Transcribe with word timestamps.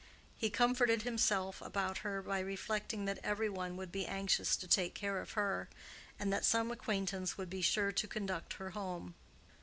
He 0.35 0.49
comforted 0.49 1.03
himself 1.03 1.61
about 1.61 1.99
her 1.99 2.23
by 2.23 2.39
reflecting 2.39 3.05
that 3.05 3.19
every 3.23 3.51
one 3.51 3.77
would 3.77 3.91
be 3.91 4.07
anxious 4.07 4.55
to 4.57 4.67
take 4.67 4.95
care 4.95 5.21
of 5.21 5.33
her, 5.33 5.69
and 6.17 6.33
that 6.33 6.43
some 6.43 6.71
acquaintance 6.71 7.37
would 7.37 7.51
be 7.51 7.61
sure 7.61 7.91
to 7.91 8.07
conduct 8.07 8.53
her 8.53 8.71
home. 8.71 9.13